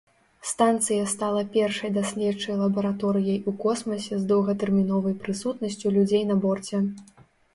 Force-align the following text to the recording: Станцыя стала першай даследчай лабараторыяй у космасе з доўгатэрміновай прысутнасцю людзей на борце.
Станцыя 0.51 1.01
стала 1.09 1.41
першай 1.55 1.91
даследчай 1.97 2.55
лабараторыяй 2.61 3.37
у 3.51 3.53
космасе 3.63 4.13
з 4.21 4.27
доўгатэрміновай 4.31 5.13
прысутнасцю 5.27 5.87
людзей 5.99 6.23
на 6.31 6.35
борце. 6.47 6.83